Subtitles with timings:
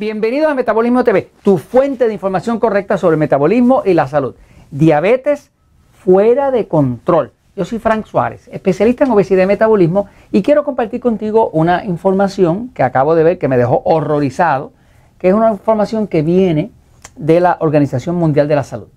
[0.00, 4.34] Bienvenidos a Metabolismo TV, tu fuente de información correcta sobre el metabolismo y la salud.
[4.70, 5.50] Diabetes
[5.92, 7.32] fuera de control.
[7.54, 12.70] Yo soy Frank Suárez, especialista en obesidad y metabolismo, y quiero compartir contigo una información
[12.70, 14.72] que acabo de ver que me dejó horrorizado,
[15.18, 16.70] que es una información que viene
[17.16, 18.88] de la Organización Mundial de la Salud.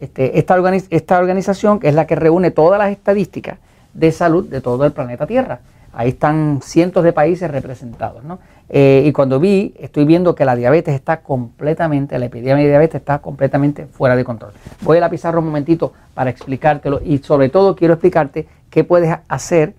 [0.00, 0.56] Este, esta,
[0.88, 3.58] esta organización es la que reúne todas las estadísticas
[3.92, 5.60] de salud de todo el planeta Tierra.
[5.98, 8.22] Ahí están cientos de países representados.
[8.22, 8.38] ¿no?
[8.68, 13.00] Eh, y cuando vi, estoy viendo que la diabetes está completamente, la epidemia de diabetes
[13.00, 14.52] está completamente fuera de control.
[14.82, 19.16] Voy a la pizarra un momentito para explicártelo y sobre todo quiero explicarte qué puedes
[19.26, 19.74] hacer,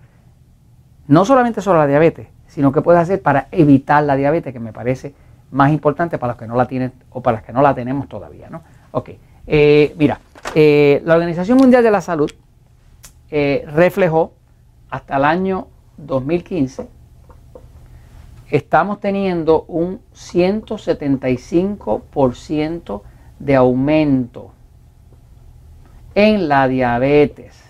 [1.06, 4.72] no solamente sobre la diabetes, sino qué puedes hacer para evitar la diabetes, que me
[4.72, 5.14] parece
[5.52, 8.08] más importante para los que no la tienen o para los que no la tenemos
[8.08, 8.50] todavía.
[8.50, 8.62] ¿no?
[8.90, 9.10] Ok,
[9.46, 10.18] eh, mira,
[10.52, 12.28] eh, la Organización Mundial de la Salud
[13.30, 14.32] reflejó
[14.90, 16.98] hasta el año 2015
[18.50, 23.02] estamos teniendo un 175%
[23.38, 24.52] de aumento
[26.14, 27.62] en la diabetes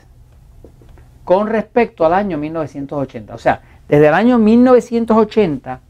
[1.25, 3.35] con respecto al año 1980.
[3.35, 5.81] O sea, desde el año 1980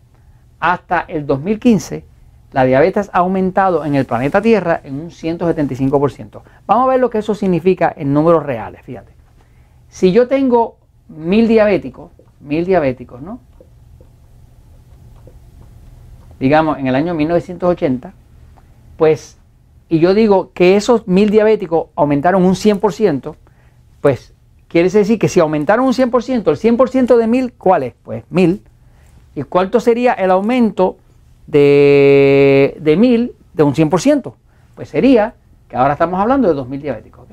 [0.58, 2.04] hasta el 2015,
[2.50, 6.40] la diabetes ha aumentado en el planeta Tierra en un 175%.
[6.66, 9.12] Vamos a ver lo que eso significa en números reales, fíjate.
[9.88, 12.10] Si yo tengo mil diabéticos,
[12.48, 13.40] mil diabéticos, ¿no?
[16.40, 18.12] Digamos, en el año 1980,
[18.96, 19.38] pues,
[19.88, 23.34] y yo digo que esos mil diabéticos aumentaron un 100%,
[24.00, 24.34] pues
[24.68, 27.94] quiere decir que si aumentaron un 100%, el 100% de mil, ¿cuál es?
[28.02, 28.62] Pues mil.
[29.34, 30.96] ¿Y cuánto sería el aumento
[31.46, 34.32] de, de mil de un 100%?
[34.74, 35.34] Pues sería
[35.68, 37.28] que ahora estamos hablando de 2.000 diabéticos.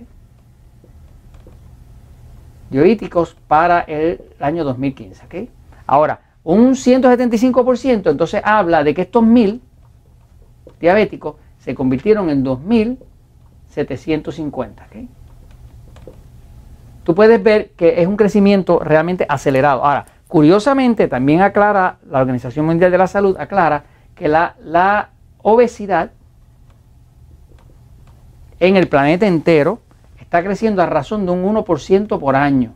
[2.70, 5.26] Diabéticos para el año 2015.
[5.26, 5.50] ¿okay?
[5.86, 9.60] Ahora, un 175%, entonces habla de que estos 1.000
[10.80, 14.88] diabéticos se convirtieron en 2.750.
[14.88, 15.08] ¿okay?
[17.04, 19.86] Tú puedes ver que es un crecimiento realmente acelerado.
[19.86, 23.84] Ahora, curiosamente, también aclara, la Organización Mundial de la Salud aclara
[24.16, 25.10] que la, la
[25.44, 26.12] obesidad
[28.60, 29.82] en el planeta entero
[30.36, 32.74] está creciendo a razón de un 1% por año.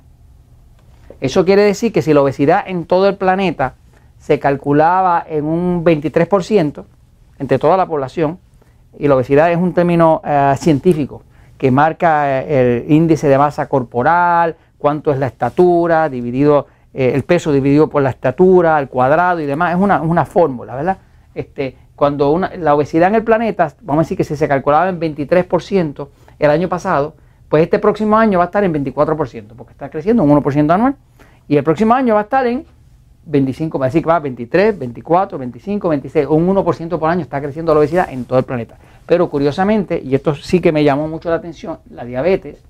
[1.19, 3.73] Eso quiere decir que si la obesidad en todo el planeta
[4.17, 6.85] se calculaba en un 23%
[7.37, 8.39] entre toda la población,
[8.97, 11.23] y la obesidad es un término eh, científico
[11.57, 17.23] que marca eh, el índice de masa corporal, cuánto es la estatura, dividido eh, el
[17.23, 20.97] peso dividido por la estatura, al cuadrado y demás, es una, una fórmula, ¿verdad?
[21.35, 24.97] Este, cuando la obesidad en el planeta, vamos a decir que si se calculaba en
[25.01, 26.07] 23%
[26.39, 27.15] el año pasado,
[27.49, 30.95] pues este próximo año va a estar en 24%, porque está creciendo un 1% anual.
[31.47, 32.65] Y el próximo año va a estar en
[33.25, 37.21] 25, va a decir que va a 23, 24, 25, 26, un 1% por año
[37.21, 38.77] está creciendo la obesidad en todo el planeta.
[39.05, 42.63] Pero curiosamente, y esto sí que me llamó mucho la atención, la diabetes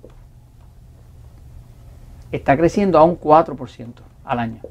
[2.31, 4.61] está creciendo a un 4% al año.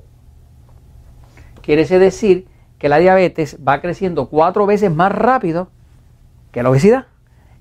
[1.61, 2.47] Quiere decir
[2.79, 5.69] que la diabetes va creciendo cuatro veces más rápido
[6.53, 7.07] que la obesidad.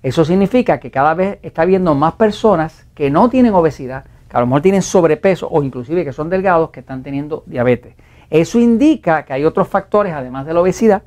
[0.08, 4.40] Eso significa que cada vez está habiendo más personas que no tienen obesidad, que a
[4.40, 7.94] lo mejor tienen sobrepeso o inclusive que son delgados que están teniendo diabetes.
[8.30, 11.04] Eso indica que hay otros factores, además de la obesidad,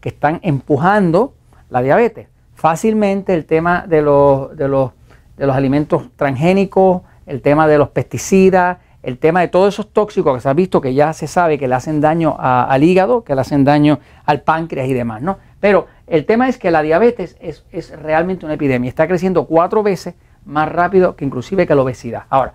[0.00, 1.34] que están empujando
[1.68, 2.28] la diabetes.
[2.54, 4.92] Fácilmente el tema de los, de los,
[5.36, 10.32] de los alimentos transgénicos, el tema de los pesticidas, el tema de todos esos tóxicos
[10.32, 13.34] que se ha visto que ya se sabe que le hacen daño al hígado, que
[13.34, 15.38] le hacen daño al páncreas y demás, ¿no?
[15.58, 19.82] Pero el tema es que la diabetes es, es realmente una epidemia, está creciendo cuatro
[19.82, 22.24] veces más rápido que inclusive que la obesidad.
[22.28, 22.54] Ahora,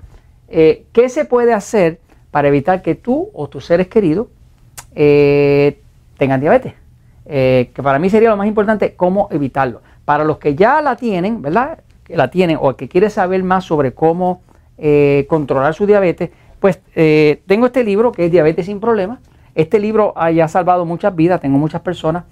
[0.50, 2.00] eh, ¿Qué se puede hacer
[2.32, 4.28] para evitar que tú o tus seres queridos
[4.96, 5.80] eh,
[6.18, 6.74] tengan diabetes?
[7.26, 9.82] Eh, que para mí sería lo más importante, cómo evitarlo.
[10.06, 11.80] Para los que ya la tienen, ¿verdad?
[12.04, 14.42] Que la tienen o que quieren saber más sobre cómo
[15.28, 16.30] controlar su diabetes,
[16.62, 16.80] pues
[17.46, 19.20] tengo este libro que es Diabetes sin Problemas.
[19.54, 21.42] Este libro ha salvado muchas vidas.
[21.42, 22.24] Tengo muchas personas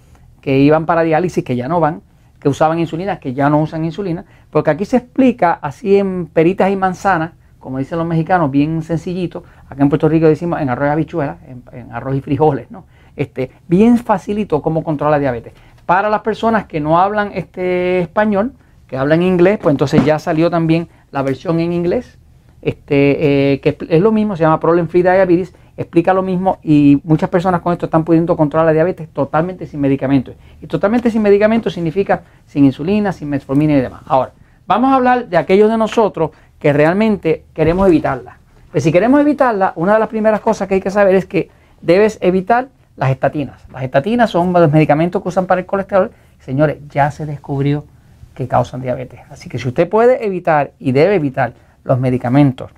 [0.47, 2.03] que iban para diálisis que ya no van,
[2.39, 6.71] que usaban insulina, que ya no usan insulina, porque aquí se explica así en peritas
[6.71, 9.44] y manzanas como dicen los mexicanos, bien sencillito.
[9.67, 11.38] Acá en Puerto Rico decimos en arroz y habichuelas,
[11.73, 12.85] en, arroz y frijoles, ¿no?
[13.17, 15.51] Este, bien facilito cómo controlar la diabetes.
[15.85, 18.53] Para las personas que no hablan este español,
[18.88, 22.17] que hablan inglés, pues entonces ya salió también la versión en inglés,
[22.61, 27.00] este, eh, que es lo mismo, se llama Problem Free Diabetes, explica lo mismo y
[27.03, 30.35] muchas personas con esto están pudiendo controlar la diabetes totalmente sin medicamentos.
[30.62, 34.01] Y totalmente sin medicamentos significa sin insulina, sin metformina y demás.
[34.07, 34.31] Ahora,
[34.65, 38.38] vamos a hablar de aquellos de nosotros que realmente queremos evitarla.
[38.71, 41.50] Pues si queremos evitarla, una de las primeras cosas que hay que saber es que
[41.81, 43.63] debes evitar las estatinas.
[43.71, 46.12] Las estatinas son los medicamentos que usan para el colesterol.
[46.39, 47.85] Señores, ya se descubrió
[48.33, 49.19] que causan diabetes.
[49.30, 51.53] Así que si usted puede evitar y debe evitar
[51.83, 52.71] los medicamentos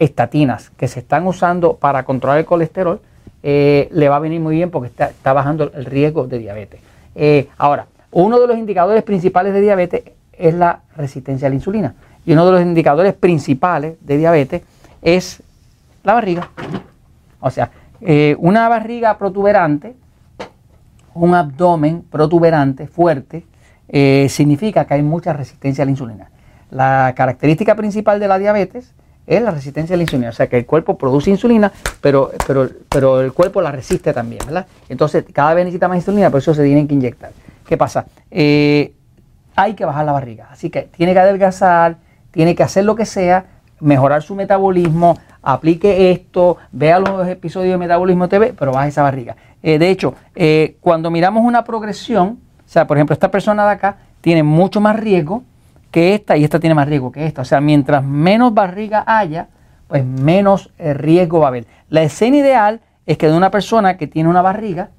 [0.00, 3.00] estatinas que se están usando para controlar el colesterol,
[3.42, 6.80] eh, le va a venir muy bien porque está, bajando el riesgo de diabetes.
[7.14, 10.02] Eh, ahora, uno de los indicadores principales de diabetes
[10.32, 11.94] es la resistencia a la insulina.
[12.24, 14.62] Y uno de los indicadores principales de diabetes
[15.02, 15.42] es
[16.02, 16.48] la barriga.
[17.40, 17.70] O sea,
[18.00, 19.94] eh, una barriga protuberante,
[21.12, 23.44] un abdomen protuberante fuerte,
[24.28, 26.30] significa que hay mucha resistencia a la insulina.
[26.70, 28.94] La característica principal de la diabetes
[29.30, 32.68] es la resistencia a la insulina, o sea que el cuerpo produce insulina, pero, pero,
[32.88, 34.66] pero el cuerpo la resiste también, ¿verdad?
[34.88, 37.30] Entonces cada vez necesita más insulina, por eso se tienen que inyectar.
[37.64, 38.06] ¿Qué pasa?
[38.28, 38.92] Eh,
[39.54, 41.98] hay que bajar la barriga, así que tiene que adelgazar,
[42.32, 43.46] tiene que hacer lo que sea,
[43.78, 49.36] mejorar su metabolismo, aplique esto, vea los episodios de Metabolismo TV, pero baje esa barriga.
[49.62, 53.70] Eh, de hecho, eh, cuando miramos una progresión, o sea, por ejemplo, esta persona de
[53.70, 55.44] acá tiene mucho más riesgo
[55.90, 57.42] que esta y esta tiene más riesgo que esta.
[57.42, 59.48] O sea, mientras menos barriga haya,
[59.88, 61.66] pues menos eh, riesgo va a haber.
[61.88, 64.90] La escena ideal es que de una persona que tiene una barriga,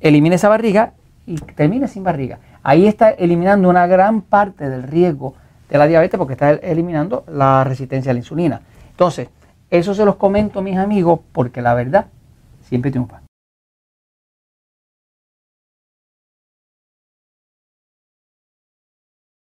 [0.00, 0.94] elimine esa barriga
[1.26, 2.38] y termine sin barriga.
[2.62, 5.34] Ahí está eliminando una gran parte del riesgo
[5.68, 8.60] de la diabetes porque está eliminando la resistencia a la insulina.
[8.90, 9.28] Entonces,
[9.70, 12.06] eso se los comento mis amigos porque la verdad
[12.62, 13.23] siempre triunfa.